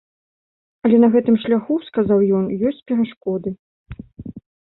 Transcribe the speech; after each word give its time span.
Але 0.87 0.97
на 1.03 1.09
гэтым 1.15 1.35
шляху, 1.43 1.75
сказаў 1.89 2.19
ён, 2.39 2.45
ёсць 2.71 2.81
перашкоды. 2.93 3.49